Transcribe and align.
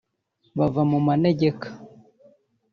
bava 0.57 0.81
mu 0.91 0.99
manegeka 1.07 1.67